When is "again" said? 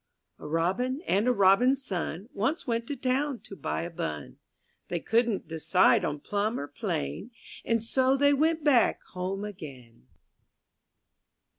9.45-10.07